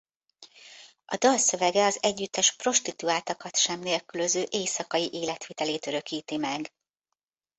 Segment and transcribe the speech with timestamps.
[1.05, 6.71] A dal szövege az együttes prostituáltakat sem nélkülöző éjszakai életvitelét örökíti meg.